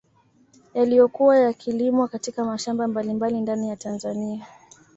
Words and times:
Yaliyokuwa 0.73 1.37
yakilimwa 1.37 2.07
katika 2.07 2.45
mashamba 2.45 2.87
mbalimbali 2.87 3.41
ndani 3.41 3.69
ya 3.69 3.75
Tanzania 3.75 4.45